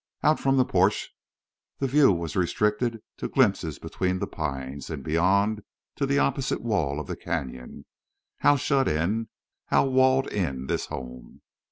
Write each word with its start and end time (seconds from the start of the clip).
Out 0.23 0.39
from 0.39 0.57
the 0.57 0.65
porch 0.65 1.11
the 1.77 1.85
view 1.85 2.11
was 2.11 2.35
restricted 2.35 3.03
to 3.17 3.27
glimpses 3.27 3.77
between 3.77 4.17
the 4.17 4.25
pines, 4.25 4.89
and 4.89 5.03
beyond 5.03 5.61
to 5.95 6.07
the 6.07 6.17
opposite 6.17 6.61
wall 6.61 6.99
of 6.99 7.05
the 7.05 7.15
canyon. 7.15 7.85
How 8.39 8.55
shut 8.55 8.87
in, 8.87 9.29
how 9.67 9.85
walled 9.85 10.25
in 10.33 10.65
this 10.65 10.87
home! 10.87 11.43